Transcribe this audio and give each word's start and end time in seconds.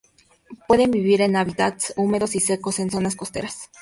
Pueden 0.67 0.89
vivir 0.89 1.21
en 1.21 1.35
hábitats 1.35 1.93
húmedos 1.95 2.33
o 2.35 2.39
secos 2.39 2.79
y 2.79 2.81
en 2.81 2.89
zonas 2.89 3.15
costeras. 3.15 3.69